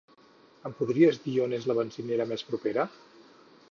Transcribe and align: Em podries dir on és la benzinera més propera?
Em 0.69 0.73
podries 0.79 1.21
dir 1.27 1.35
on 1.45 1.55
és 1.59 1.69
la 1.73 1.79
benzinera 1.83 2.31
més 2.35 2.49
propera? 2.53 2.93